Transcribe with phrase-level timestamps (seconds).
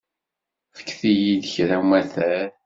[0.77, 2.45] Fket-iyi-d kra umatar.